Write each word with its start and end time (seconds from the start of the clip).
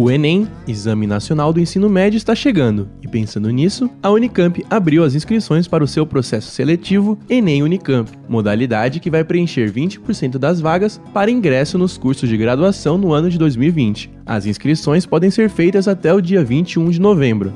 O 0.00 0.12
Enem, 0.12 0.46
Exame 0.64 1.08
Nacional 1.08 1.52
do 1.52 1.58
Ensino 1.58 1.88
Médio, 1.88 2.16
está 2.16 2.32
chegando, 2.32 2.88
e 3.02 3.08
pensando 3.08 3.50
nisso, 3.50 3.90
a 4.00 4.08
Unicamp 4.08 4.64
abriu 4.70 5.02
as 5.02 5.16
inscrições 5.16 5.66
para 5.66 5.82
o 5.82 5.88
seu 5.88 6.06
processo 6.06 6.52
seletivo 6.52 7.18
Enem 7.28 7.64
Unicamp, 7.64 8.08
modalidade 8.28 9.00
que 9.00 9.10
vai 9.10 9.24
preencher 9.24 9.72
20% 9.72 10.38
das 10.38 10.60
vagas 10.60 11.00
para 11.12 11.32
ingresso 11.32 11.76
nos 11.76 11.98
cursos 11.98 12.28
de 12.28 12.36
graduação 12.36 12.96
no 12.96 13.12
ano 13.12 13.28
de 13.28 13.36
2020. 13.38 14.08
As 14.24 14.46
inscrições 14.46 15.04
podem 15.04 15.32
ser 15.32 15.50
feitas 15.50 15.88
até 15.88 16.14
o 16.14 16.20
dia 16.20 16.44
21 16.44 16.90
de 16.90 17.00
novembro. 17.00 17.52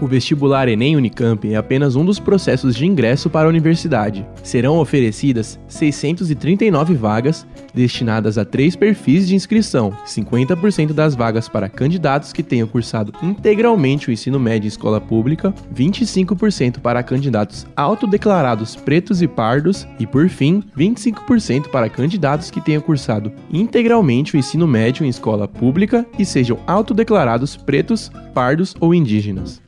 O 0.00 0.06
vestibular 0.06 0.68
Enem 0.68 0.96
Unicamp 0.96 1.52
é 1.52 1.56
apenas 1.56 1.96
um 1.96 2.04
dos 2.04 2.20
processos 2.20 2.76
de 2.76 2.86
ingresso 2.86 3.28
para 3.28 3.46
a 3.46 3.48
universidade. 3.48 4.24
Serão 4.44 4.78
oferecidas 4.78 5.58
639 5.66 6.94
vagas 6.94 7.44
destinadas 7.74 8.38
a 8.38 8.44
três 8.44 8.76
perfis 8.76 9.26
de 9.26 9.34
inscrição: 9.34 9.92
50% 10.06 10.92
das 10.92 11.16
vagas 11.16 11.48
para 11.48 11.68
candidatos 11.68 12.32
que 12.32 12.44
tenham 12.44 12.68
cursado 12.68 13.12
integralmente 13.20 14.08
o 14.08 14.12
ensino 14.12 14.38
médio 14.38 14.66
em 14.66 14.68
escola 14.68 15.00
pública, 15.00 15.52
25% 15.74 16.78
para 16.78 17.02
candidatos 17.02 17.66
autodeclarados 17.76 18.76
pretos 18.76 19.20
e 19.20 19.26
pardos 19.26 19.84
e, 19.98 20.06
por 20.06 20.28
fim, 20.28 20.62
25% 20.76 21.70
para 21.70 21.88
candidatos 21.88 22.52
que 22.52 22.60
tenham 22.60 22.80
cursado 22.80 23.32
integralmente 23.52 24.36
o 24.36 24.38
ensino 24.38 24.66
médio 24.66 25.04
em 25.04 25.08
escola 25.08 25.48
pública 25.48 26.06
e 26.16 26.24
sejam 26.24 26.60
autodeclarados 26.68 27.56
pretos, 27.56 28.12
pardos 28.32 28.76
ou 28.78 28.94
indígenas. 28.94 29.67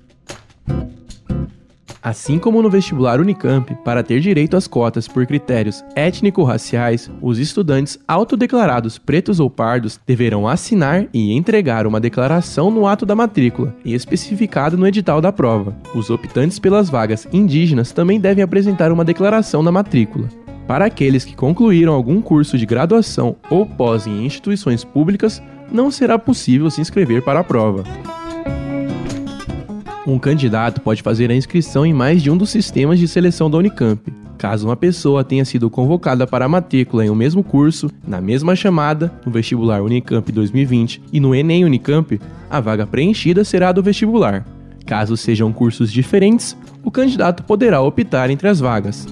Assim 2.02 2.38
como 2.38 2.62
no 2.62 2.70
vestibular 2.70 3.20
Unicamp, 3.20 3.74
para 3.84 4.02
ter 4.02 4.20
direito 4.20 4.56
às 4.56 4.66
cotas 4.66 5.06
por 5.06 5.26
critérios 5.26 5.84
étnico-raciais, 5.94 7.10
os 7.20 7.38
estudantes 7.38 7.98
autodeclarados 8.08 8.96
pretos 8.96 9.38
ou 9.38 9.50
pardos 9.50 10.00
deverão 10.06 10.48
assinar 10.48 11.06
e 11.12 11.32
entregar 11.32 11.86
uma 11.86 12.00
declaração 12.00 12.70
no 12.70 12.86
ato 12.86 13.04
da 13.04 13.14
matrícula, 13.14 13.76
especificado 13.84 14.78
no 14.78 14.86
edital 14.86 15.20
da 15.20 15.30
prova. 15.30 15.76
Os 15.94 16.08
optantes 16.08 16.58
pelas 16.58 16.88
vagas 16.88 17.28
indígenas 17.30 17.92
também 17.92 18.18
devem 18.18 18.42
apresentar 18.42 18.90
uma 18.90 19.04
declaração 19.04 19.62
na 19.62 19.70
matrícula. 19.70 20.26
Para 20.66 20.86
aqueles 20.86 21.24
que 21.24 21.36
concluíram 21.36 21.92
algum 21.92 22.22
curso 22.22 22.56
de 22.56 22.64
graduação 22.64 23.36
ou 23.50 23.66
pós 23.66 24.06
em 24.06 24.24
instituições 24.24 24.84
públicas, 24.84 25.42
não 25.70 25.90
será 25.90 26.18
possível 26.18 26.70
se 26.70 26.80
inscrever 26.80 27.22
para 27.22 27.40
a 27.40 27.44
prova. 27.44 27.84
Um 30.06 30.18
candidato 30.18 30.80
pode 30.80 31.02
fazer 31.02 31.30
a 31.30 31.34
inscrição 31.34 31.84
em 31.84 31.92
mais 31.92 32.22
de 32.22 32.30
um 32.30 32.36
dos 32.36 32.48
sistemas 32.48 32.98
de 32.98 33.06
seleção 33.06 33.50
da 33.50 33.58
Unicamp. 33.58 34.00
Caso 34.38 34.66
uma 34.66 34.76
pessoa 34.76 35.22
tenha 35.22 35.44
sido 35.44 35.68
convocada 35.68 36.26
para 36.26 36.46
a 36.46 36.48
matrícula 36.48 37.04
em 37.04 37.10
um 37.10 37.14
mesmo 37.14 37.44
curso, 37.44 37.90
na 38.06 38.18
mesma 38.18 38.56
chamada, 38.56 39.12
no 39.26 39.30
vestibular 39.30 39.82
Unicamp 39.82 40.32
2020 40.32 41.02
e 41.12 41.20
no 41.20 41.34
Enem 41.34 41.66
Unicamp, 41.66 42.18
a 42.48 42.60
vaga 42.60 42.86
preenchida 42.86 43.44
será 43.44 43.72
do 43.72 43.82
vestibular. 43.82 44.46
Caso 44.86 45.18
sejam 45.18 45.52
cursos 45.52 45.92
diferentes, 45.92 46.56
o 46.82 46.90
candidato 46.90 47.42
poderá 47.42 47.82
optar 47.82 48.30
entre 48.30 48.48
as 48.48 48.58
vagas. 48.58 49.06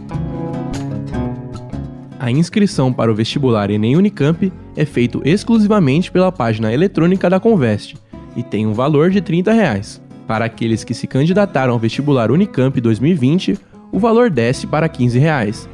A 2.19 2.31
inscrição 2.31 2.91
para 2.91 3.13
o 3.13 3.15
vestibular 3.15 3.71
Enem 3.71 3.95
Unicamp 3.95 4.51
é 4.75 4.87
feito 4.87 5.21
exclusivamente 5.23 6.11
pela 6.11 6.33
página 6.33 6.73
eletrônica 6.73 7.29
da 7.29 7.39
Conveste 7.39 7.97
e 8.35 8.43
tem 8.43 8.67
um 8.67 8.73
valor 8.73 9.11
de 9.11 9.21
30 9.21 9.53
reais. 9.53 10.08
Para 10.29 10.45
aqueles 10.45 10.85
que 10.85 10.93
se 10.93 11.07
candidataram 11.07 11.73
ao 11.73 11.79
vestibular 11.79 12.31
Unicamp 12.31 12.79
2020, 12.79 13.59
o 13.91 13.99
valor 13.99 14.29
desce 14.29 14.67
para 14.67 14.87
15 14.87 15.19
reais. 15.19 15.67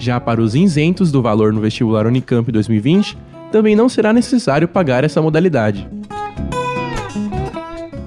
Já 0.00 0.18
para 0.18 0.42
os 0.42 0.56
isentos 0.56 1.12
do 1.12 1.22
valor 1.22 1.52
no 1.52 1.60
vestibular 1.60 2.08
Unicamp 2.08 2.50
2020, 2.50 3.16
também 3.52 3.76
não 3.76 3.88
será 3.88 4.12
necessário 4.12 4.66
pagar 4.66 5.04
essa 5.04 5.22
modalidade. 5.22 5.88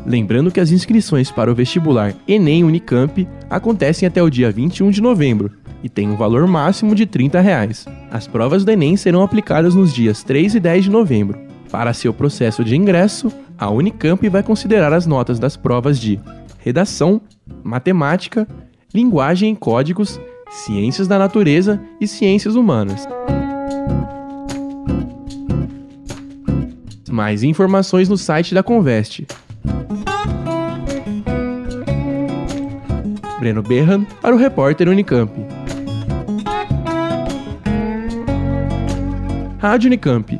Lembrando 0.05 0.51
que 0.51 0.59
as 0.59 0.71
inscrições 0.71 1.31
para 1.31 1.49
o 1.49 1.55
vestibular 1.55 2.13
Enem 2.27 2.65
Unicamp 2.65 3.25
acontecem 3.49 4.05
até 4.05 4.21
o 4.21 4.29
dia 4.29 4.51
21 4.51 4.91
de 4.91 5.01
novembro 5.01 5.51
e 5.81 5.87
tem 5.87 6.09
um 6.09 6.17
valor 6.17 6.45
máximo 6.45 6.93
de 6.93 7.05
30 7.05 7.39
reais. 7.39 7.85
As 8.11 8.27
provas 8.27 8.65
do 8.65 8.71
Enem 8.71 8.97
serão 8.97 9.23
aplicadas 9.23 9.73
nos 9.73 9.93
dias 9.93 10.21
3 10.21 10.55
e 10.55 10.59
10 10.59 10.83
de 10.83 10.91
novembro. 10.91 11.52
Para 11.73 11.91
seu 11.91 12.13
processo 12.13 12.63
de 12.63 12.75
ingresso, 12.75 13.33
a 13.57 13.67
Unicamp 13.67 14.29
vai 14.29 14.43
considerar 14.43 14.93
as 14.93 15.07
notas 15.07 15.39
das 15.39 15.57
provas 15.57 15.99
de 15.99 16.19
redação, 16.59 17.19
matemática, 17.63 18.47
linguagem 18.93 19.53
e 19.53 19.55
códigos, 19.55 20.21
ciências 20.51 21.07
da 21.07 21.17
natureza 21.17 21.81
e 21.99 22.07
ciências 22.07 22.53
humanas. 22.53 23.07
Mais 27.09 27.41
informações 27.41 28.07
no 28.07 28.19
site 28.19 28.53
da 28.53 28.61
Conveste. 28.61 29.25
Breno 33.39 33.63
Berran 33.63 34.03
para 34.21 34.35
o 34.35 34.37
repórter 34.37 34.87
Unicamp. 34.87 35.33
Rádio 39.57 39.87
Unicamp. 39.87 40.39